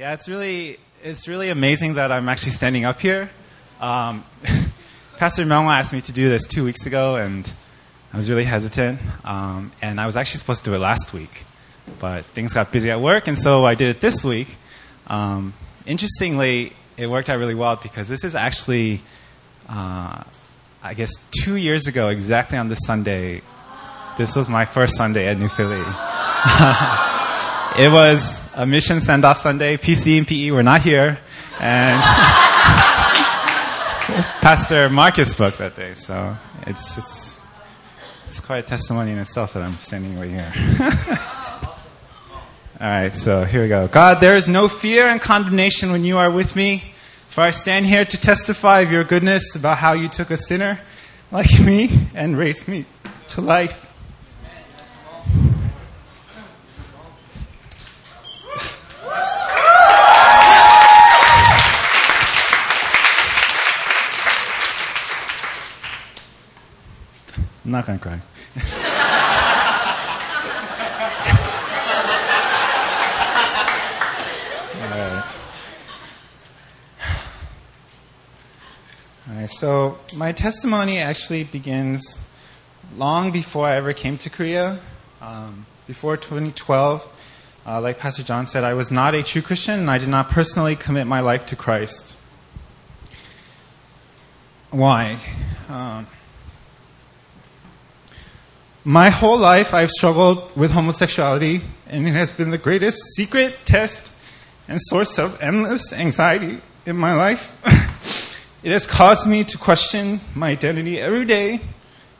Yeah, 0.00 0.14
it's 0.14 0.30
really 0.30 0.78
it's 1.04 1.28
really 1.28 1.50
amazing 1.50 1.96
that 1.96 2.10
I'm 2.10 2.30
actually 2.30 2.52
standing 2.52 2.86
up 2.86 3.02
here. 3.02 3.28
Um, 3.82 4.24
Pastor 5.18 5.44
Myung 5.44 5.66
asked 5.66 5.92
me 5.92 6.00
to 6.00 6.10
do 6.10 6.30
this 6.30 6.46
two 6.46 6.64
weeks 6.64 6.86
ago, 6.86 7.16
and 7.16 7.44
I 8.10 8.16
was 8.16 8.30
really 8.30 8.44
hesitant. 8.44 8.98
Um, 9.26 9.72
and 9.82 10.00
I 10.00 10.06
was 10.06 10.16
actually 10.16 10.38
supposed 10.38 10.64
to 10.64 10.70
do 10.70 10.74
it 10.74 10.78
last 10.78 11.12
week, 11.12 11.44
but 11.98 12.24
things 12.24 12.54
got 12.54 12.72
busy 12.72 12.90
at 12.90 12.98
work, 12.98 13.28
and 13.28 13.38
so 13.38 13.66
I 13.66 13.74
did 13.74 13.90
it 13.90 14.00
this 14.00 14.24
week. 14.24 14.56
Um, 15.06 15.52
interestingly, 15.84 16.72
it 16.96 17.06
worked 17.06 17.28
out 17.28 17.38
really 17.38 17.54
well 17.54 17.76
because 17.76 18.08
this 18.08 18.24
is 18.24 18.34
actually, 18.34 19.02
uh, 19.68 20.24
I 20.82 20.94
guess, 20.94 21.10
two 21.44 21.56
years 21.56 21.86
ago, 21.86 22.08
exactly 22.08 22.56
on 22.56 22.68
this 22.68 22.80
Sunday. 22.86 23.42
This 24.16 24.34
was 24.34 24.48
my 24.48 24.64
first 24.64 24.96
Sunday 24.96 25.28
at 25.28 25.38
New 25.38 25.50
Philly. 25.50 25.76
it 27.76 27.92
was 27.92 28.39
a 28.54 28.66
mission 28.66 29.00
send 29.00 29.24
off 29.24 29.38
Sunday. 29.38 29.76
PC 29.76 30.18
and 30.18 30.26
PE 30.26 30.50
were 30.50 30.62
not 30.62 30.82
here. 30.82 31.18
And 31.60 32.00
Pastor 34.40 34.88
Marcus 34.88 35.32
spoke 35.32 35.56
that 35.58 35.76
day. 35.76 35.94
So 35.94 36.36
it's, 36.66 36.98
it's, 36.98 37.40
it's 38.28 38.40
quite 38.40 38.58
a 38.58 38.66
testimony 38.66 39.12
in 39.12 39.18
itself 39.18 39.54
that 39.54 39.62
I'm 39.62 39.74
standing 39.74 40.18
right 40.18 40.30
here. 40.30 40.52
All 42.80 42.86
right, 42.86 43.16
so 43.16 43.44
here 43.44 43.62
we 43.62 43.68
go. 43.68 43.88
God, 43.88 44.20
there 44.20 44.36
is 44.36 44.48
no 44.48 44.66
fear 44.66 45.06
and 45.06 45.20
condemnation 45.20 45.92
when 45.92 46.02
you 46.02 46.16
are 46.16 46.30
with 46.30 46.56
me. 46.56 46.82
For 47.28 47.42
I 47.42 47.50
stand 47.50 47.86
here 47.86 48.04
to 48.04 48.16
testify 48.16 48.80
of 48.80 48.90
your 48.90 49.04
goodness 49.04 49.54
about 49.54 49.78
how 49.78 49.92
you 49.92 50.08
took 50.08 50.30
a 50.30 50.36
sinner 50.36 50.80
like 51.30 51.60
me 51.60 52.08
and 52.14 52.36
raised 52.36 52.68
me 52.68 52.86
to 53.28 53.40
life. 53.40 53.89
I'm 67.70 67.72
not 67.72 67.86
going 67.86 68.00
to 68.00 68.02
cry. 68.02 68.14
All 74.74 74.90
right. 74.90 75.38
All 79.28 79.34
right, 79.36 79.48
so 79.48 80.00
my 80.16 80.32
testimony 80.32 80.98
actually 80.98 81.44
begins 81.44 82.18
long 82.96 83.30
before 83.30 83.68
I 83.68 83.76
ever 83.76 83.92
came 83.92 84.18
to 84.18 84.30
Korea. 84.30 84.80
Um, 85.20 85.64
before 85.86 86.16
2012, 86.16 87.06
uh, 87.66 87.80
like 87.80 88.00
Pastor 88.00 88.24
John 88.24 88.48
said, 88.48 88.64
I 88.64 88.74
was 88.74 88.90
not 88.90 89.14
a 89.14 89.22
true 89.22 89.42
Christian 89.42 89.78
and 89.78 89.88
I 89.88 89.98
did 89.98 90.08
not 90.08 90.30
personally 90.30 90.74
commit 90.74 91.06
my 91.06 91.20
life 91.20 91.46
to 91.46 91.54
Christ. 91.54 92.16
Why? 94.72 95.18
Um, 95.68 96.08
my 98.90 99.08
whole 99.08 99.38
life, 99.38 99.72
I've 99.72 99.92
struggled 99.92 100.56
with 100.56 100.72
homosexuality, 100.72 101.62
and 101.86 102.08
it 102.08 102.10
has 102.10 102.32
been 102.32 102.50
the 102.50 102.58
greatest 102.58 102.98
secret, 103.14 103.54
test, 103.64 104.10
and 104.66 104.80
source 104.82 105.16
of 105.16 105.40
endless 105.40 105.92
anxiety 105.92 106.60
in 106.86 106.96
my 106.96 107.14
life. 107.14 107.56
it 108.64 108.72
has 108.72 108.88
caused 108.88 109.28
me 109.28 109.44
to 109.44 109.56
question 109.56 110.18
my 110.34 110.50
identity 110.50 110.98
every 110.98 111.24
day 111.24 111.60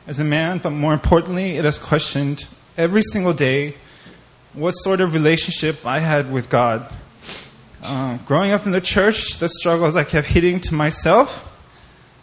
as 0.07 0.21
a 0.21 0.23
man, 0.23 0.59
but 0.59 0.69
more 0.69 0.93
importantly, 0.93 1.57
it 1.57 1.65
has 1.65 1.77
questioned 1.77 2.47
every 2.77 3.01
single 3.01 3.33
day 3.33 3.75
what 4.53 4.71
sort 4.71 5.01
of 5.01 5.13
relationship 5.13 5.85
I 5.85 5.99
had 5.99 6.31
with 6.31 6.49
God. 6.49 6.89
Uh, 7.83 8.17
growing 8.19 8.51
up 8.51 8.65
in 8.65 8.71
the 8.71 8.79
church, 8.79 9.39
the 9.39 9.49
struggles 9.49 9.97
I 9.97 10.05
kept 10.05 10.27
hitting 10.27 10.61
to 10.61 10.73
myself 10.73 11.53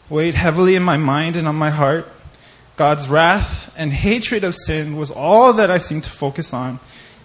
weighed 0.08 0.34
heavily 0.34 0.74
in 0.74 0.82
my 0.82 0.96
mind 0.96 1.36
and 1.36 1.46
on 1.46 1.56
my 1.56 1.68
heart. 1.68 2.08
God's 2.78 3.08
wrath 3.08 3.74
and 3.76 3.92
hatred 3.92 4.44
of 4.44 4.54
sin 4.54 4.96
was 4.96 5.10
all 5.10 5.54
that 5.54 5.68
I 5.68 5.78
seemed 5.78 6.04
to 6.04 6.10
focus 6.10 6.54
on. 6.54 6.78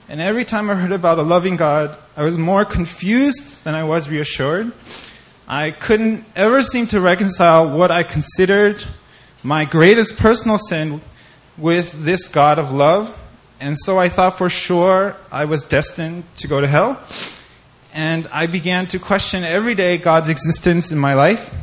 And 0.09 0.19
every 0.19 0.45
time 0.45 0.67
I 0.67 0.73
heard 0.73 0.91
about 0.91 1.19
a 1.19 1.21
loving 1.21 1.57
God, 1.57 1.95
I 2.17 2.23
was 2.23 2.39
more 2.39 2.65
confused 2.65 3.63
than 3.63 3.75
I 3.75 3.83
was 3.83 4.09
reassured. 4.09 4.71
I 5.47 5.69
couldn't 5.69 6.25
ever 6.35 6.63
seem 6.63 6.87
to 6.87 6.99
reconcile 6.99 7.69
what 7.77 7.91
I 7.91 8.01
considered 8.01 8.83
my 9.43 9.65
greatest 9.65 10.17
personal 10.17 10.57
sin 10.57 11.01
with 11.55 12.03
this 12.03 12.27
God 12.29 12.57
of 12.57 12.71
love. 12.71 13.15
And 13.59 13.77
so 13.77 13.99
I 13.99 14.09
thought 14.09 14.39
for 14.39 14.49
sure 14.49 15.15
I 15.31 15.45
was 15.45 15.63
destined 15.63 16.23
to 16.37 16.47
go 16.47 16.61
to 16.61 16.67
hell. 16.67 16.99
And 17.93 18.27
I 18.33 18.47
began 18.47 18.87
to 18.87 18.97
question 18.97 19.43
every 19.43 19.75
day 19.75 19.99
God's 19.99 20.29
existence 20.29 20.91
in 20.91 20.97
my 20.97 21.13
life. 21.13 21.53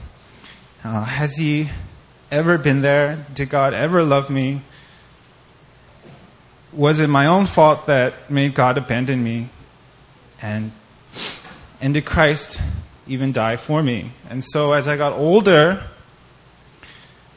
Uh, 0.84 1.02
has 1.02 1.34
He 1.34 1.68
ever 2.30 2.58
been 2.58 2.80
there? 2.80 3.26
Did 3.34 3.50
God 3.50 3.74
ever 3.74 4.04
love 4.04 4.30
me? 4.30 4.62
Was 6.72 7.00
it 7.00 7.08
my 7.08 7.26
own 7.26 7.46
fault 7.46 7.86
that 7.86 8.30
made 8.30 8.54
God 8.54 8.78
abandon 8.78 9.22
me? 9.22 9.48
And, 10.40 10.70
and 11.80 11.92
did 11.94 12.04
Christ 12.04 12.60
even 13.06 13.32
die 13.32 13.56
for 13.56 13.82
me? 13.82 14.12
And 14.28 14.44
so 14.44 14.72
as 14.72 14.86
I 14.86 14.96
got 14.96 15.12
older, 15.12 15.82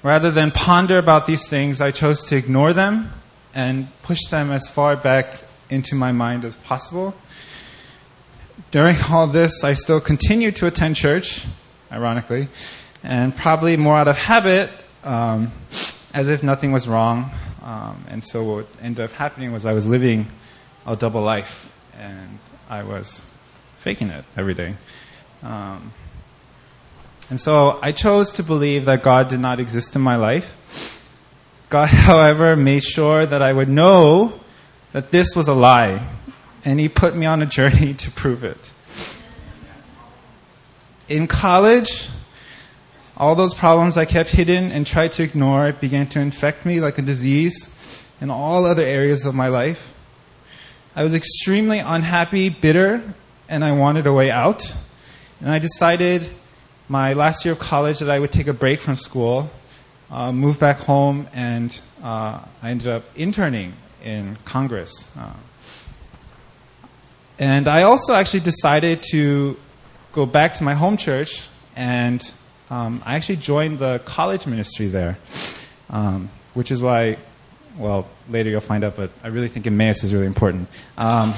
rather 0.04 0.30
than 0.30 0.52
ponder 0.52 1.00
about 1.00 1.26
these 1.26 1.48
things, 1.48 1.82
I 1.82 1.90
chose 1.92 2.26
to 2.26 2.38
ignore 2.38 2.74
them 2.74 3.12
and 3.56 3.88
push 4.04 4.20
them 4.30 4.52
as 4.52 4.70
far 4.70 4.96
back 4.96 5.42
into 5.70 5.96
my 5.96 6.12
mind 6.12 6.46
as 6.46 6.56
possible. 6.58 7.16
During 8.70 8.98
all 9.10 9.26
this, 9.26 9.64
I 9.64 9.74
still 9.74 10.00
continued 10.00 10.56
to 10.58 10.68
attend 10.68 10.96
church, 10.96 11.44
ironically, 11.92 12.50
and 13.04 13.36
probably 13.36 13.76
more 13.76 13.98
out 13.98 14.08
of 14.08 14.16
habit 14.16 14.70
um, 15.04 15.52
as 16.14 16.30
if 16.30 16.44
nothing 16.44 16.72
was 16.72 16.88
wrong. 16.88 17.32
Um, 17.62 18.06
and 18.10 18.24
so 18.24 18.44
what 18.44 18.68
ended 18.82 19.06
up 19.06 19.12
happening 19.12 19.52
was 19.52 19.66
I 19.66 19.74
was 19.74 19.88
living 19.88 20.28
a 20.86 20.96
double 20.96 21.22
life, 21.22 21.72
and 21.98 22.40
I 22.70 22.84
was 22.84 23.22
faking 23.80 24.10
it 24.10 24.26
every 24.36 24.54
day. 24.54 24.76
Um, 25.42 25.94
and 27.30 27.40
so 27.40 27.80
I 27.82 27.92
chose 27.92 28.32
to 28.34 28.44
believe 28.44 28.86
that 28.86 29.02
God 29.02 29.30
did 29.30 29.40
not 29.40 29.60
exist 29.60 29.96
in 29.96 30.02
my 30.02 30.18
life. 30.18 30.54
God, 31.70 31.88
however, 31.90 32.56
made 32.56 32.84
sure 32.84 33.26
that 33.26 33.42
I 33.42 33.52
would 33.52 33.70
know 33.70 34.40
that 34.92 35.12
this 35.12 35.36
was 35.36 35.48
a 35.48 35.54
lie, 35.54 36.08
and 36.66 36.80
He 36.80 36.90
put 36.90 37.16
me 37.16 37.26
on 37.26 37.42
a 37.42 37.46
journey 37.46 37.94
to 38.04 38.12
prove 38.12 38.44
it. 38.44 38.72
In 41.10 41.28
college, 41.28 42.10
all 43.16 43.36
those 43.36 43.54
problems 43.54 43.96
I 43.96 44.06
kept 44.06 44.32
hidden 44.32 44.72
and 44.72 44.88
tried 44.88 45.12
to 45.14 45.24
ignore 45.24 45.72
began 45.72 46.08
to 46.10 46.20
infect 46.20 46.66
me 46.66 46.80
like 46.80 46.98
a 46.98 47.02
disease 47.02 47.70
in 48.20 48.32
all 48.32 48.66
other 48.66 48.84
areas 48.84 49.26
of 49.26 49.36
my 49.36 49.50
life. 49.50 49.94
I 50.96 51.04
was 51.04 51.14
extremely 51.14 51.80
unhappy, 51.80 52.50
bitter, 52.50 53.04
and 53.50 53.64
I 53.64 53.74
wanted 53.74 54.08
a 54.08 54.14
way 54.14 54.32
out. 54.32 54.76
And 55.40 55.52
I 55.52 55.60
decided 55.60 56.30
my 56.88 57.14
last 57.14 57.46
year 57.46 57.54
of 57.54 57.60
college 57.60 58.00
that 58.00 58.10
I 58.10 58.20
would 58.20 58.32
take 58.32 58.48
a 58.48 58.54
break 58.54 58.82
from 58.82 58.96
school, 58.96 59.50
uh, 60.10 60.32
move 60.32 60.60
back 60.60 60.78
home, 60.78 61.28
and 61.34 61.80
uh, 62.02 62.40
I 62.62 62.70
ended 62.72 62.88
up 62.88 63.04
interning 63.16 63.74
in 64.04 64.38
Congress. 64.46 65.10
Uh, 65.18 65.34
and 67.38 67.68
I 67.68 67.84
also 67.84 68.14
actually 68.14 68.42
decided 68.42 69.04
to 69.12 69.58
go 70.12 70.26
back 70.26 70.56
to 70.56 70.64
my 70.64 70.74
home 70.74 70.98
church 70.98 71.48
and 71.76 72.32
um, 72.74 73.04
I 73.06 73.16
actually 73.18 73.36
joined 73.36 73.78
the 73.78 74.00
college 74.04 74.48
ministry 74.48 74.88
there, 74.88 75.20
um, 75.92 76.32
which 76.56 76.72
is 76.72 76.82
why, 76.82 77.18
well, 77.78 78.10
later 78.28 78.50
you'll 78.50 78.62
find 78.62 78.84
out, 78.84 78.96
but 78.96 79.12
I 79.24 79.28
really 79.28 79.48
think 79.48 79.68
Emmaus 79.68 80.04
is 80.04 80.12
really 80.12 80.26
important. 80.26 80.68
Um, 80.98 81.36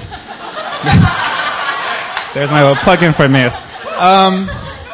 there's 2.32 2.50
my 2.50 2.62
little 2.62 2.76
plug 2.76 3.02
in 3.02 3.12
for 3.12 3.24
Emmaus. 3.24 3.54
Um, 3.98 4.48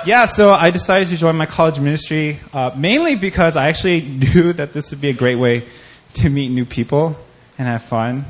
yeah, 0.05 0.25
so 0.25 0.51
I 0.51 0.73
decided 0.73 1.11
to 1.11 1.17
join 1.17 1.37
my 1.37 1.47
college 1.47 1.79
ministry 1.79 2.41
uh, 2.53 2.73
mainly 2.77 3.15
because 3.15 3.57
I 3.57 3.69
actually 3.69 4.01
knew 4.35 4.53
that 4.55 4.73
this 4.73 4.91
would 4.91 5.01
be 5.01 5.11
a 5.11 5.15
great 5.15 5.37
way 5.37 5.65
to 6.15 6.29
meet 6.29 6.49
new 6.49 6.65
people 6.65 7.17
and 7.57 7.69
have 7.69 7.85
fun, 7.85 8.25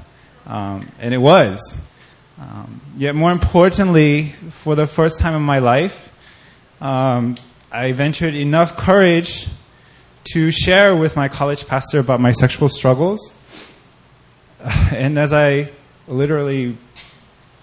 um, 0.45 0.87
and 0.99 1.15
it 1.15 1.19
was. 1.19 1.79
Um, 2.39 2.83
yet 2.95 3.15
more 3.15 3.33
importantly, 3.33 4.33
for 4.63 4.75
the 4.75 4.87
first 4.87 5.19
time 5.19 5.35
in 5.35 5.41
my 5.41 5.61
life, 5.61 6.11
I 7.75 7.93
ventured 7.93 8.35
enough 8.35 8.77
courage 8.77 9.49
to 10.25 10.51
share 10.51 10.95
with 10.95 11.17
my 11.17 11.29
college 11.29 11.67
pastor 11.67 12.01
about 12.01 12.21
my 12.21 12.33
sexual 12.33 12.69
struggles. 12.69 13.33
And 14.93 15.19
as 15.19 15.33
I 15.33 15.71
literally 16.07 16.77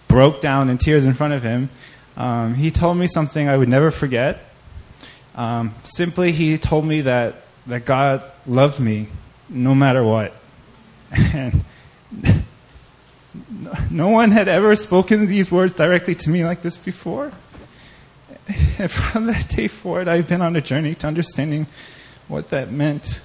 broke 0.08 0.42
down 0.42 0.70
in 0.70 0.80
tears 0.80 1.06
in 1.06 1.14
front 1.14 1.34
of 1.34 1.44
him, 1.44 1.70
um, 2.18 2.56
he 2.56 2.72
told 2.72 2.98
me 2.98 3.06
something 3.06 3.48
I 3.48 3.56
would 3.56 3.70
never 3.70 3.92
forget. 3.92 4.46
Um, 5.36 5.76
simply, 5.84 6.32
he 6.32 6.58
told 6.58 6.86
me 6.86 7.02
that, 7.02 7.44
that 7.68 7.86
God 7.86 8.24
loved 8.48 8.80
me 8.80 9.10
no 9.48 9.76
matter 9.76 10.04
what. 10.04 10.34
And 11.12 11.64
no 13.92 14.10
one 14.10 14.32
had 14.32 14.48
ever 14.48 14.76
spoken 14.76 15.28
these 15.28 15.52
words 15.52 15.74
directly 15.74 16.16
to 16.16 16.30
me 16.32 16.44
like 16.44 16.64
this 16.64 16.78
before. 16.78 17.32
And 18.50 18.90
from 18.92 19.28
that 19.28 19.48
day 19.50 19.68
forward, 19.68 20.08
I've 20.08 20.28
been 20.28 20.42
on 20.42 20.56
a 20.56 20.62
journey 20.62 20.96
to 20.96 21.06
understanding 21.08 21.68
what 22.28 22.50
that 22.50 22.72
meant. 22.72 23.22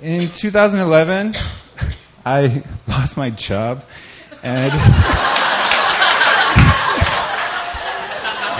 In 0.00 0.30
2011, 0.30 1.34
I 2.24 2.62
lost 2.86 3.16
my 3.16 3.30
job 3.30 3.84
and 4.42 4.72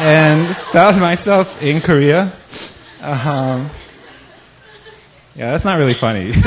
and 0.01 0.57
found 0.73 1.01
myself 1.01 1.63
in 1.63 1.81
Korea. 1.81 2.33
Um, 3.01 3.71
yeah, 5.35 5.53
that's 5.53 5.65
not 5.65 5.79
really 5.79 5.95
funny. 5.95 6.33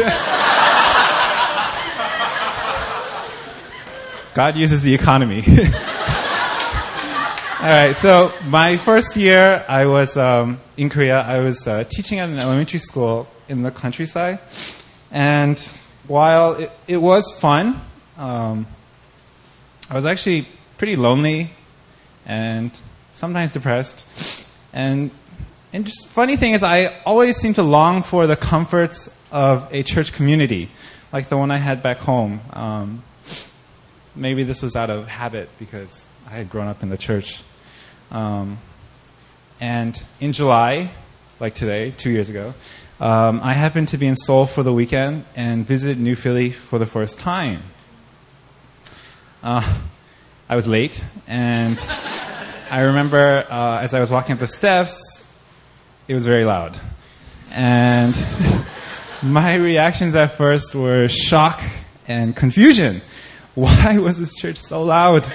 God 4.34 4.56
uses 4.56 4.82
the 4.82 4.94
economy. 4.94 5.44
All 7.62 7.68
right, 7.68 7.96
so 7.96 8.34
my 8.48 8.78
first 8.78 9.16
year, 9.16 9.64
I 9.68 9.86
was 9.86 10.18
um, 10.18 10.60
in 10.78 10.90
Korea. 10.90 11.22
I 11.22 11.42
was 11.42 11.68
uh, 11.68 11.84
teaching 11.84 12.18
at 12.18 12.28
an 12.28 12.40
elementary 12.40 12.80
school 12.80 13.28
in 13.48 13.62
the 13.62 13.70
countryside, 13.70 14.40
and 15.12 15.60
while 16.08 16.54
it, 16.54 16.72
it 16.88 16.98
was 16.98 17.32
fun, 17.40 17.80
um, 18.18 18.66
I 19.92 19.94
was 19.94 20.08
actually 20.08 20.48
pretty 20.80 20.96
lonely 20.96 21.52
and 22.26 22.72
sometimes 23.14 23.52
depressed. 23.52 24.08
And 24.74 25.12
and 25.72 25.86
just 25.86 26.08
funny 26.08 26.38
thing 26.38 26.54
is, 26.54 26.64
I 26.64 26.88
always 27.06 27.38
seem 27.38 27.54
to 27.54 27.62
long 27.62 28.02
for 28.02 28.26
the 28.26 28.36
comforts 28.36 29.08
of 29.32 29.72
a 29.72 29.84
church 29.84 30.14
community, 30.14 30.72
like 31.14 31.30
the 31.30 31.38
one 31.38 31.52
I 31.52 31.58
had 31.58 31.84
back 31.84 32.00
home. 32.00 32.42
Um, 32.54 33.04
maybe 34.16 34.44
this 34.46 34.64
was 34.64 34.76
out 34.76 34.90
of 34.90 35.08
habit 35.08 35.48
because 35.60 36.04
I 36.26 36.32
had 36.32 36.50
grown 36.50 36.68
up 36.68 36.82
in 36.82 36.90
the 36.90 36.98
church. 36.98 37.44
Um, 38.12 38.60
and 39.60 40.02
in 40.20 40.34
July, 40.34 40.92
like 41.40 41.56
today, 41.56 41.92
two 41.92 42.12
years 42.12 42.30
ago, 42.30 42.54
um, 43.00 43.40
I 43.42 43.54
happened 43.54 43.88
to 43.90 43.98
be 43.98 44.06
in 44.06 44.16
Seoul 44.16 44.46
for 44.46 44.64
the 44.64 44.74
weekend 44.74 45.26
and 45.36 45.66
visit 45.66 45.98
New 45.98 46.16
Philly 46.16 46.52
for 46.52 46.78
the 46.78 46.86
first 46.86 47.20
time. 47.20 47.64
Uh, 49.42 49.80
I 50.48 50.56
was 50.56 50.68
late, 50.68 51.04
and 51.28 51.80
I 52.70 52.82
remember 52.82 53.46
uh, 53.50 53.80
as 53.80 53.94
I 53.94 54.00
was 54.00 54.12
walking 54.12 54.34
up 54.34 54.40
the 54.40 54.48
steps, 54.48 55.26
it 56.08 56.14
was 56.14 56.26
very 56.26 56.46
loud. 56.46 56.80
And 57.52 58.16
my 59.24 59.56
reactions 59.56 60.16
at 60.16 60.38
first 60.38 60.76
were 60.76 61.08
shock 61.08 61.62
and 62.08 62.36
confusion. 62.36 63.02
Why 63.56 63.98
was 63.98 64.20
this 64.20 64.36
church 64.36 64.58
so 64.58 64.84
loud? 64.84 65.26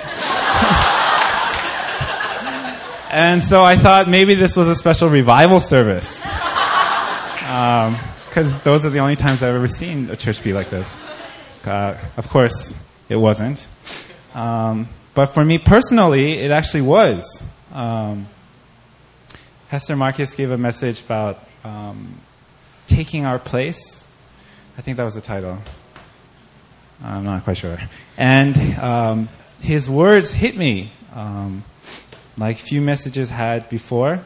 And 3.16 3.42
so 3.42 3.64
I 3.64 3.78
thought 3.78 4.10
maybe 4.10 4.34
this 4.34 4.56
was 4.56 4.68
a 4.68 4.74
special 4.74 5.08
revival 5.08 5.58
service. 5.58 6.20
Because 6.20 8.52
um, 8.52 8.60
those 8.62 8.84
are 8.84 8.90
the 8.90 8.98
only 8.98 9.16
times 9.16 9.42
I've 9.42 9.54
ever 9.54 9.68
seen 9.68 10.10
a 10.10 10.16
church 10.16 10.44
be 10.44 10.52
like 10.52 10.68
this. 10.68 11.00
Uh, 11.64 11.96
of 12.18 12.28
course, 12.28 12.74
it 13.08 13.16
wasn't. 13.16 13.66
Um, 14.34 14.90
but 15.14 15.32
for 15.32 15.42
me 15.42 15.56
personally, 15.56 16.40
it 16.40 16.50
actually 16.50 16.82
was. 16.82 17.42
Um, 17.72 18.28
Pastor 19.70 19.96
Marcus 19.96 20.34
gave 20.34 20.50
a 20.50 20.58
message 20.58 21.00
about 21.00 21.42
um, 21.64 22.20
taking 22.86 23.24
our 23.24 23.38
place. 23.38 24.04
I 24.76 24.82
think 24.82 24.98
that 24.98 25.04
was 25.04 25.14
the 25.14 25.22
title. 25.22 25.56
I'm 27.02 27.24
not 27.24 27.44
quite 27.44 27.56
sure. 27.56 27.78
And 28.18 28.78
um, 28.78 29.30
his 29.58 29.88
words 29.88 30.32
hit 30.32 30.54
me. 30.54 30.92
Um, 31.14 31.64
like 32.38 32.58
few 32.58 32.80
messages 32.80 33.30
had 33.30 33.68
before. 33.68 34.24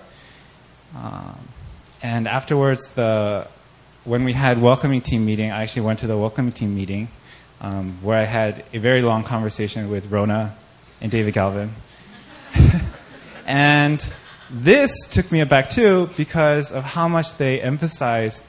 Um, 0.97 1.49
and 2.03 2.27
afterwards, 2.27 2.89
the 2.95 3.47
when 4.05 4.25
we 4.25 4.33
had 4.33 4.61
welcoming 4.61 5.03
team 5.03 5.27
meeting, 5.27 5.51
I 5.51 5.63
actually 5.63 5.83
went 5.83 5.99
to 6.01 6.07
the 6.07 6.17
welcoming 6.17 6.53
team 6.53 6.75
meeting 6.75 7.09
um, 7.61 7.99
where 8.03 8.19
I 8.19 8.25
had 8.25 8.65
a 8.73 8.79
very 8.79 9.03
long 9.03 9.25
conversation 9.25 9.91
with 9.91 10.11
Rona 10.11 10.57
and 11.01 11.11
David 11.13 11.35
Galvin. 11.35 11.75
and 13.47 14.13
this 14.51 14.91
took 15.11 15.31
me 15.31 15.41
aback 15.41 15.71
too 15.71 16.09
because 16.17 16.73
of 16.73 16.83
how 16.83 17.09
much 17.09 17.37
they 17.37 17.61
emphasized 17.61 18.43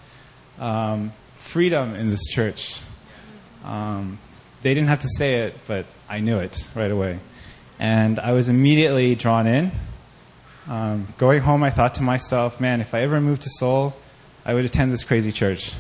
um, 0.58 1.12
freedom 1.36 1.96
in 1.96 2.10
this 2.10 2.26
church. 2.28 2.80
Um, 3.66 4.18
they 4.62 4.74
didn't 4.74 4.90
have 4.90 5.00
to 5.00 5.10
say 5.18 5.42
it, 5.42 5.56
but 5.68 5.86
I 6.10 6.20
knew 6.20 6.40
it 6.40 6.68
right 6.76 6.92
away 6.92 7.20
and 7.82 8.20
I 8.20 8.34
was 8.34 8.48
immediately 8.48 9.16
drawn 9.16 9.48
in. 9.48 9.72
Um, 10.70 11.08
going 11.18 11.42
home, 11.42 11.64
I 11.64 11.72
thought 11.72 11.96
to 11.96 12.04
myself, 12.04 12.62
man, 12.62 12.80
if 12.80 12.94
I 12.94 13.02
ever 13.02 13.20
moved 13.20 13.42
to 13.42 13.50
Seoul, 13.50 13.96
I 14.46 14.54
would 14.54 14.66
attend 14.66 14.94
this 14.94 15.04
crazy 15.04 15.32
church. 15.32 15.74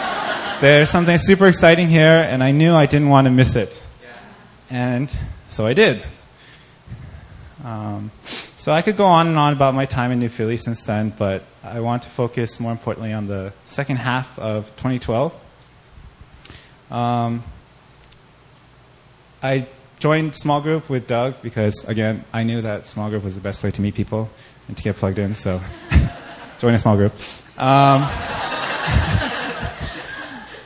There's 0.62 0.88
something 0.88 1.18
super 1.18 1.46
exciting 1.46 1.90
here, 1.90 2.26
and 2.26 2.42
I 2.42 2.52
knew 2.52 2.72
I 2.72 2.86
didn't 2.86 3.10
want 3.10 3.26
to 3.26 3.30
miss 3.30 3.54
it. 3.54 3.82
And 4.70 5.14
so 5.48 5.66
I 5.66 5.74
did. 5.74 6.06
Um, 7.62 8.10
so 8.56 8.72
I 8.72 8.80
could 8.80 8.96
go 8.96 9.04
on 9.04 9.28
and 9.28 9.36
on 9.36 9.52
about 9.52 9.74
my 9.74 9.84
time 9.84 10.10
in 10.10 10.20
New 10.20 10.30
Philly 10.30 10.56
since 10.56 10.84
then, 10.84 11.12
but 11.18 11.44
I 11.62 11.80
want 11.80 12.04
to 12.04 12.08
focus 12.08 12.60
more 12.60 12.72
importantly 12.72 13.12
on 13.12 13.26
the 13.26 13.52
second 13.66 13.96
half 13.96 14.38
of 14.38 14.68
2012. 14.76 15.34
Um, 16.90 17.44
I 19.42 19.66
joined 20.02 20.34
small 20.34 20.60
group 20.60 20.90
with 20.90 21.06
Doug 21.06 21.40
because, 21.42 21.84
again, 21.84 22.24
I 22.32 22.42
knew 22.42 22.60
that 22.62 22.86
small 22.86 23.08
group 23.08 23.22
was 23.22 23.36
the 23.36 23.40
best 23.40 23.62
way 23.62 23.70
to 23.70 23.80
meet 23.80 23.94
people 23.94 24.28
and 24.66 24.76
to 24.76 24.82
get 24.82 24.96
plugged 24.96 25.20
in. 25.20 25.36
So, 25.36 25.60
join 26.58 26.74
a 26.74 26.78
small 26.78 26.96
group. 26.96 27.12
Um, 27.56 28.00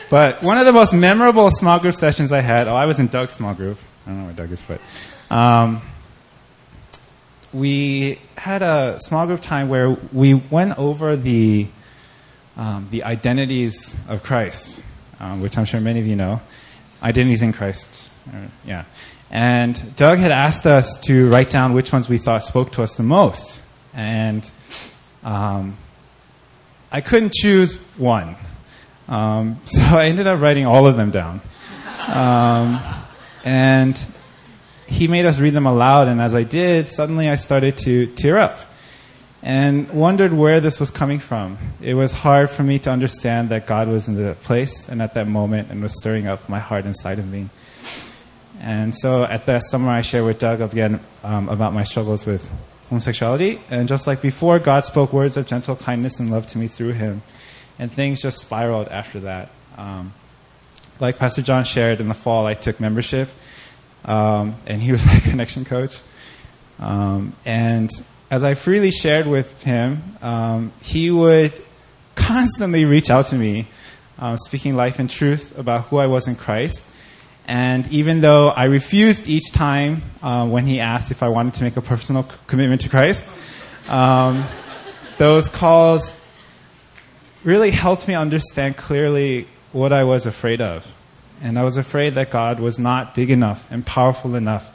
but 0.09 0.43
one 0.43 0.57
of 0.57 0.65
the 0.65 0.73
most 0.73 0.95
memorable 0.95 1.51
small 1.51 1.79
group 1.79 1.95
sessions 1.95 2.33
I 2.33 2.41
had, 2.41 2.67
oh, 2.67 2.75
I 2.75 2.87
was 2.87 2.99
in 2.99 3.09
Doug's 3.09 3.35
small 3.35 3.53
group. 3.53 3.77
I 4.07 4.09
don't 4.09 4.21
know 4.21 4.25
where 4.25 4.33
Doug 4.33 4.53
is, 4.53 4.63
but 4.63 4.81
um, 5.31 5.83
we 7.53 8.19
had 8.39 8.63
a 8.63 8.99
small 9.03 9.27
group 9.27 9.43
time 9.43 9.69
where 9.69 9.91
we 10.15 10.33
went 10.33 10.79
over 10.79 11.15
the 11.15 11.69
um, 12.57 12.89
the 12.91 13.05
identities 13.05 13.95
of 14.09 14.23
Christ, 14.23 14.83
um, 15.21 15.43
which 15.43 15.59
I'm 15.59 15.67
sure 15.67 15.79
many 15.79 16.01
of 16.01 16.07
you 16.07 16.17
know. 16.17 16.41
Identities 17.03 17.43
in 17.43 17.53
Christ. 17.53 18.09
Uh, 18.33 18.47
yeah. 18.65 18.87
And 19.31 19.97
Doug 19.97 20.19
had 20.19 20.31
asked 20.31 20.67
us 20.67 21.01
to 21.03 21.29
write 21.31 21.51
down 21.51 21.73
which 21.73 21.93
ones 21.93 22.09
we 22.09 22.19
thought 22.19 22.43
spoke 22.43 22.73
to 22.73 22.83
us 22.83 22.95
the 22.95 23.03
most. 23.03 23.61
And 23.93 24.49
um, 25.25 25.77
I 26.93 27.01
couldn't 27.01 27.33
choose 27.33 27.81
one. 27.97 28.37
Um, 29.09 29.61
so 29.65 29.81
I 29.81 30.07
ended 30.07 30.27
up 30.27 30.41
writing 30.41 30.67
all 30.67 30.87
of 30.87 30.97
them 30.97 31.11
down. 31.11 31.41
Um, 32.07 32.81
and 33.45 33.99
he 34.87 35.09
made 35.09 35.27
us 35.27 35.41
read 35.41 35.55
them 35.55 35.67
aloud, 35.67 36.09
and 36.09 36.21
as 36.21 36.35
I 36.35 36.45
did, 36.45 36.87
suddenly 36.87 37.29
I 37.29 37.37
started 37.37 37.77
to 37.79 38.07
tear 38.07 38.39
up 38.39 38.61
and 39.43 39.89
wondered 39.91 40.33
where 40.33 40.61
this 40.61 40.81
was 40.81 40.91
coming 40.91 41.19
from. 41.19 41.59
It 41.81 41.95
was 41.95 42.13
hard 42.13 42.51
for 42.51 42.63
me 42.63 42.79
to 42.81 42.91
understand 42.91 43.51
that 43.51 43.67
God 43.67 43.89
was 43.89 44.09
in 44.09 44.15
the 44.15 44.35
place 44.35 44.89
and 44.89 45.03
at 45.03 45.15
that 45.15 45.29
moment 45.29 45.71
and 45.71 45.83
was 45.83 45.97
stirring 45.97 46.27
up 46.27 46.49
my 46.49 46.59
heart 46.59 46.87
inside 46.87 47.19
of 47.19 47.29
me. 47.29 47.49
And 48.61 48.97
so 48.97 49.25
at 49.25 49.47
the 49.47 49.61
summer, 49.61 49.91
I 49.91 50.01
shared 50.01 50.25
with 50.25 50.39
Doug 50.39 50.61
again 50.61 51.01
um, 51.23 51.49
about 51.49 51.75
my 51.75 51.83
struggles 51.83 52.27
with 52.27 52.49
homosexuality. 52.89 53.61
And 53.71 53.89
just 53.89 54.07
like 54.07 54.23
before, 54.23 54.59
God 54.59 54.85
spoke 54.85 55.13
words 55.13 55.37
of 55.37 55.47
gentle 55.47 55.77
kindness 55.77 56.21
and 56.21 56.31
love 56.31 56.47
to 56.49 56.59
me 56.59 56.69
through 56.69 56.93
him. 56.93 57.23
And 57.79 57.93
things 57.93 58.23
just 58.23 58.39
spiraled 58.39 58.89
after 58.89 59.21
that. 59.21 59.51
Um, 59.77 60.15
like 60.99 61.19
Pastor 61.19 61.43
John 61.43 61.65
shared 61.65 62.01
in 62.01 62.09
the 62.09 62.15
fall, 62.15 62.47
I 62.47 62.55
took 62.55 62.81
membership. 62.81 63.29
Um, 64.05 64.57
and 64.67 64.81
he 64.81 64.93
was 64.93 65.05
my 65.07 65.21
connection 65.21 65.65
coach. 65.65 66.01
Um, 66.79 67.35
and 67.45 67.91
as 68.31 68.45
I 68.45 68.55
freely 68.55 68.91
shared 68.91 69.27
with 69.27 69.63
him, 69.63 70.03
um, 70.23 70.73
he 70.81 71.11
would 71.11 71.53
constantly 72.15 72.85
reach 72.85 73.11
out 73.11 73.27
to 73.27 73.37
me, 73.37 73.69
uh, 74.19 74.37
speaking 74.37 74.75
life 74.75 74.99
and 74.99 75.11
truth 75.11 75.57
about 75.59 75.85
who 75.85 75.99
I 75.99 76.07
was 76.07 76.27
in 76.27 76.37
Christ 76.37 76.83
and 77.47 77.87
even 77.89 78.21
though 78.21 78.49
I 78.49 78.65
refused 78.65 79.29
each 79.29 79.53
time 79.53 80.03
uh, 80.21 80.47
when 80.49 80.67
he 80.67 80.81
asked 80.81 81.11
if 81.13 81.23
I 81.23 81.29
wanted 81.29 81.55
to 81.55 81.65
make 81.65 81.77
a 81.77 81.81
personal 81.81 82.25
c- 82.25 82.37
commitment 82.49 82.81
to 82.83 82.89
Christ, 82.89 83.25
um, 83.89 84.45
those 85.19 85.49
calls 85.49 86.13
really 87.45 87.71
helped 87.71 88.09
me 88.09 88.15
understand 88.15 88.77
clearly 88.77 89.47
what 89.73 89.93
I 89.93 90.03
was 90.03 90.27
afraid 90.27 90.61
of. 90.61 90.93
And 91.41 91.59
I 91.59 91.63
was 91.63 91.77
afraid 91.77 92.17
that 92.17 92.31
God 92.31 92.59
was 92.59 92.79
not 92.79 93.15
big 93.15 93.31
enough 93.31 93.65
and 93.71 93.87
powerful 93.87 94.35
enough 94.35 94.69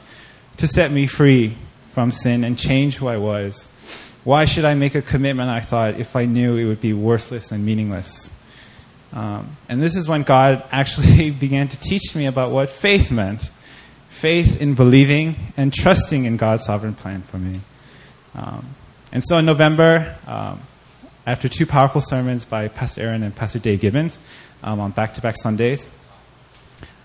to 0.56 0.66
set 0.66 0.90
me 0.90 1.06
free 1.06 1.56
from 1.92 2.10
sin 2.10 2.42
and 2.44 2.56
change 2.56 2.96
who 2.96 3.06
I 3.08 3.18
was. 3.18 3.68
Why 4.24 4.46
should 4.46 4.64
I 4.64 4.74
make 4.74 4.94
a 4.94 5.02
commitment, 5.02 5.50
I 5.50 5.60
thought, 5.60 6.00
if 6.00 6.16
I 6.16 6.24
knew 6.24 6.56
it 6.56 6.64
would 6.64 6.80
be 6.80 6.92
worthless 6.94 7.52
and 7.52 7.66
meaningless? 7.66 8.30
Um, 9.12 9.56
and 9.68 9.82
this 9.82 9.96
is 9.96 10.08
when 10.08 10.22
God 10.22 10.64
actually 10.72 11.30
began 11.46 11.68
to 11.68 11.78
teach 11.78 12.14
me 12.14 12.26
about 12.26 12.50
what 12.50 12.70
faith 12.70 13.10
meant 13.10 13.50
faith 14.22 14.60
in 14.60 14.74
believing 14.74 15.34
and 15.56 15.72
trusting 15.72 16.26
in 16.26 16.36
God's 16.36 16.64
sovereign 16.64 16.94
plan 16.94 17.22
for 17.22 17.38
me. 17.38 17.58
Um, 18.36 18.76
and 19.10 19.22
so 19.24 19.38
in 19.38 19.44
November, 19.44 20.16
um, 20.28 20.60
after 21.26 21.48
two 21.48 21.66
powerful 21.66 22.00
sermons 22.00 22.44
by 22.44 22.68
Pastor 22.68 23.02
Aaron 23.02 23.24
and 23.24 23.34
Pastor 23.34 23.58
Dave 23.58 23.80
Gibbons 23.80 24.20
um, 24.62 24.78
on 24.78 24.92
back 24.92 25.14
to 25.14 25.20
back 25.20 25.36
Sundays, 25.36 25.88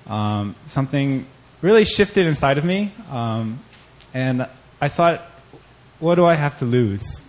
um, 0.05 0.55
something 0.67 1.25
really 1.63 1.85
shifted 1.85 2.27
inside 2.27 2.59
of 2.59 2.65
me. 2.65 2.93
Um, 3.09 3.61
and 4.13 4.47
I 4.79 4.87
thought, 4.87 5.21
what 5.99 6.15
do 6.15 6.25
I 6.25 6.35
have 6.35 6.59
to 6.59 6.65
lose? 6.65 7.21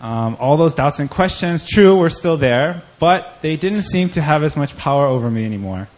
Um, 0.00 0.36
all 0.38 0.56
those 0.56 0.74
doubts 0.74 0.98
and 0.98 1.08
questions, 1.08 1.64
true, 1.64 1.96
were 1.96 2.10
still 2.10 2.36
there, 2.36 2.82
but 2.98 3.38
they 3.40 3.56
didn't 3.56 3.82
seem 3.82 4.10
to 4.10 4.20
have 4.20 4.42
as 4.42 4.56
much 4.56 4.76
power 4.76 5.06
over 5.06 5.30
me 5.30 5.44
anymore. 5.44 5.88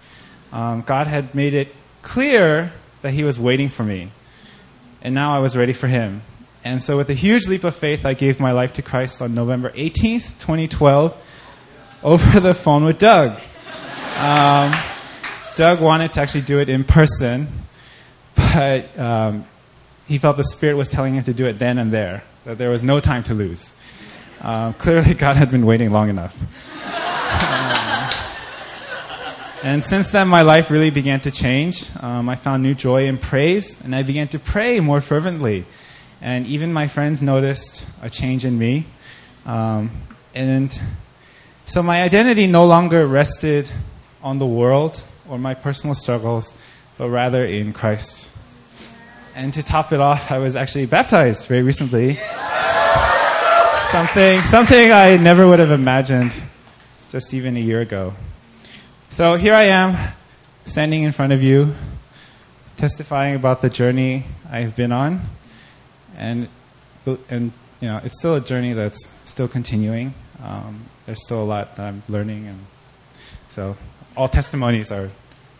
Um, 0.52 0.82
God 0.82 1.06
had 1.06 1.34
made 1.34 1.54
it 1.54 1.74
clear 2.02 2.72
that 3.02 3.12
He 3.12 3.24
was 3.24 3.38
waiting 3.40 3.68
for 3.68 3.82
me, 3.82 4.12
and 5.02 5.14
now 5.14 5.34
I 5.34 5.40
was 5.40 5.56
ready 5.56 5.72
for 5.72 5.88
Him. 5.88 6.22
And 6.64 6.82
so, 6.82 6.96
with 6.96 7.10
a 7.10 7.14
huge 7.14 7.48
leap 7.48 7.64
of 7.64 7.74
faith, 7.74 8.06
I 8.06 8.14
gave 8.14 8.40
my 8.40 8.52
life 8.52 8.74
to 8.74 8.82
Christ 8.82 9.20
on 9.20 9.34
November 9.34 9.70
18th, 9.70 10.38
2012, 10.38 11.16
over 12.02 12.40
the 12.40 12.54
phone 12.54 12.84
with 12.84 12.98
Doug. 12.98 13.40
Um, 14.16 14.72
Doug 15.54 15.80
wanted 15.80 16.12
to 16.12 16.20
actually 16.20 16.42
do 16.42 16.60
it 16.60 16.68
in 16.68 16.84
person, 16.84 17.48
but 18.36 18.96
um, 18.98 19.44
he 20.06 20.18
felt 20.18 20.36
the 20.36 20.44
Spirit 20.44 20.76
was 20.76 20.88
telling 20.88 21.14
him 21.14 21.24
to 21.24 21.34
do 21.34 21.46
it 21.46 21.58
then 21.58 21.78
and 21.78 21.92
there, 21.92 22.22
that 22.44 22.58
there 22.58 22.70
was 22.70 22.82
no 22.82 23.00
time 23.00 23.24
to 23.24 23.34
lose. 23.34 23.72
Uh, 24.40 24.72
clearly, 24.72 25.14
God 25.14 25.36
had 25.36 25.50
been 25.50 25.66
waiting 25.66 25.90
long 25.90 26.08
enough. 26.08 26.36
And 29.60 29.82
since 29.82 30.12
then, 30.12 30.28
my 30.28 30.42
life 30.42 30.70
really 30.70 30.90
began 30.90 31.20
to 31.22 31.32
change. 31.32 31.84
Um, 32.00 32.28
I 32.28 32.36
found 32.36 32.62
new 32.62 32.74
joy 32.74 33.06
in 33.06 33.18
praise, 33.18 33.76
and 33.82 33.92
I 33.94 34.04
began 34.04 34.28
to 34.28 34.38
pray 34.38 34.78
more 34.78 35.00
fervently. 35.00 35.66
And 36.20 36.46
even 36.46 36.72
my 36.72 36.86
friends 36.86 37.22
noticed 37.22 37.84
a 38.00 38.08
change 38.08 38.44
in 38.44 38.56
me. 38.56 38.86
Um, 39.44 39.90
and 40.32 40.80
so 41.64 41.82
my 41.82 42.02
identity 42.02 42.46
no 42.46 42.66
longer 42.66 43.04
rested 43.06 43.68
on 44.22 44.38
the 44.38 44.46
world 44.46 45.02
or 45.28 45.38
my 45.38 45.54
personal 45.54 45.94
struggles, 45.94 46.54
but 46.96 47.10
rather 47.10 47.44
in 47.44 47.72
Christ. 47.72 48.30
And 49.34 49.52
to 49.54 49.62
top 49.62 49.92
it 49.92 50.00
off, 50.00 50.30
I 50.30 50.38
was 50.38 50.54
actually 50.54 50.86
baptized 50.86 51.48
very 51.48 51.62
recently. 51.62 52.20
Something, 53.90 54.42
something 54.42 54.92
I 54.92 55.16
never 55.16 55.46
would 55.46 55.60
have 55.60 55.70
imagined 55.70 56.30
just 57.10 57.32
even 57.32 57.56
a 57.56 57.60
year 57.60 57.80
ago. 57.80 58.12
So 59.08 59.36
here 59.36 59.54
I 59.54 59.64
am, 59.64 60.12
standing 60.66 61.04
in 61.04 61.12
front 61.12 61.32
of 61.32 61.42
you, 61.42 61.74
testifying 62.76 63.34
about 63.34 63.62
the 63.62 63.70
journey 63.70 64.26
I've 64.50 64.76
been 64.76 64.92
on, 64.92 65.22
and 66.18 66.48
and 67.30 67.52
you 67.80 67.88
know 67.88 67.98
it's 68.04 68.18
still 68.18 68.34
a 68.34 68.42
journey 68.42 68.74
that's 68.74 69.08
still 69.24 69.48
continuing. 69.48 70.12
Um, 70.42 70.84
there's 71.06 71.24
still 71.24 71.42
a 71.42 71.48
lot 71.48 71.76
that 71.76 71.86
I'm 71.86 72.02
learning, 72.10 72.46
and 72.46 72.66
so 73.48 73.74
all 74.18 74.28
testimonies 74.28 74.92
are 74.92 75.08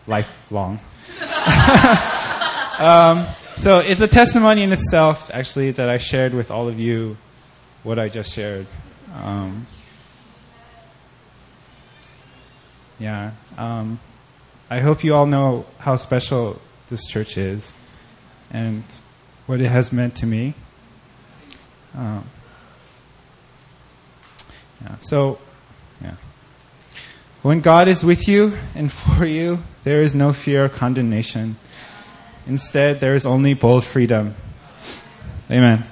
lifelong. 0.05 0.79
um, 2.77 3.25
so 3.55 3.79
it's 3.79 4.01
a 4.01 4.07
testimony 4.07 4.61
in 4.61 4.71
itself, 4.71 5.31
actually, 5.33 5.71
that 5.71 5.89
I 5.89 5.97
shared 5.97 6.35
with 6.35 6.51
all 6.51 6.67
of 6.67 6.79
you 6.79 7.17
what 7.83 7.99
I 7.99 8.09
just 8.09 8.33
shared. 8.33 8.67
Um, 9.13 9.67
yeah. 12.99 13.31
Um, 13.57 13.99
I 14.69 14.79
hope 14.79 15.03
you 15.03 15.15
all 15.15 15.25
know 15.25 15.65
how 15.79 15.95
special 15.95 16.61
this 16.89 17.05
church 17.05 17.37
is 17.37 17.73
and 18.51 18.83
what 19.45 19.61
it 19.61 19.69
has 19.69 19.91
meant 19.91 20.17
to 20.17 20.25
me. 20.25 20.53
Um, 21.95 22.29
yeah. 24.81 24.97
So, 24.99 25.39
yeah. 26.01 26.15
When 27.41 27.61
God 27.61 27.87
is 27.87 28.03
with 28.03 28.27
you 28.27 28.53
and 28.75 28.91
for 28.91 29.25
you, 29.25 29.59
there 29.83 30.01
is 30.01 30.13
no 30.13 30.33
fear 30.33 30.65
or 30.65 30.69
condemnation. 30.69 31.55
Instead, 32.45 32.99
there 32.99 33.15
is 33.15 33.25
only 33.25 33.53
bold 33.53 33.83
freedom. 33.83 34.35
Amen. 35.49 35.85